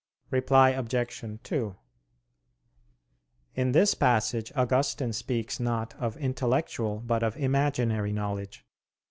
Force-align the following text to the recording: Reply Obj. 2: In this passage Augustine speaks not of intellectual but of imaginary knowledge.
Reply 0.31 0.71
Obj. 0.71 1.23
2: 1.43 1.75
In 3.53 3.71
this 3.71 3.93
passage 3.93 4.51
Augustine 4.55 5.13
speaks 5.13 5.59
not 5.59 5.93
of 5.99 6.17
intellectual 6.17 7.01
but 7.01 7.21
of 7.21 7.37
imaginary 7.37 8.11
knowledge. 8.11 8.65